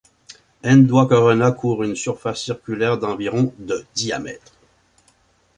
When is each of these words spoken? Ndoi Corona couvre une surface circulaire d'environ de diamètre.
Ndoi 0.77 1.05
Corona 1.07 1.51
couvre 1.51 1.83
une 1.83 1.93
surface 1.95 2.41
circulaire 2.41 2.97
d'environ 2.97 3.53
de 3.59 3.85
diamètre. 3.93 4.53